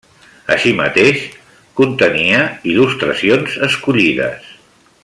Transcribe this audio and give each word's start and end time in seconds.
Així 0.53 0.71
mateix, 0.79 1.19
contenia 1.81 2.41
il·lustracions 2.73 3.61
escollides. 3.71 4.53